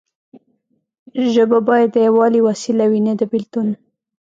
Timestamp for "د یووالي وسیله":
1.93-2.85